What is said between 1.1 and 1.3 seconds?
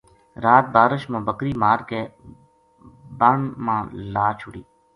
ما